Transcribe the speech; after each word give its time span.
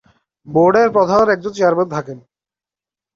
বোর্ডের 0.47 0.89
প্রধান 0.95 1.25
একজন 1.35 1.51
চেয়ারম্যান 1.57 1.89
থাকেন। 1.95 2.17